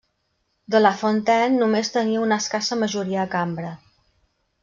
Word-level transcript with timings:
De 0.75 0.79
la 0.79 0.91
Fontaine 1.01 1.59
només 1.63 1.93
tenia 1.97 2.23
una 2.29 2.41
escassa 2.43 2.79
majoria 2.85 3.21
a 3.27 3.31
Cambra. 3.35 3.73